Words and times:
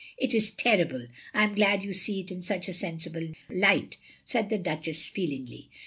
"It 0.17 0.33
is 0.33 0.49
terrible. 0.49 1.05
I 1.31 1.43
am 1.43 1.53
glad 1.53 1.83
you 1.83 1.93
see 1.93 2.21
it 2.21 2.31
in 2.31 2.41
such 2.41 2.67
a 2.67 2.73
sensible 2.73 3.33
light," 3.51 3.97
said 4.25 4.49
the 4.49 4.57
Duchess, 4.57 5.07
feelingly. 5.07 5.69